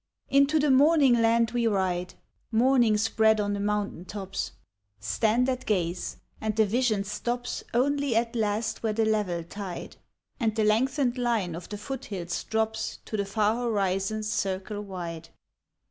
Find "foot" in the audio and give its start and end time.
11.77-12.05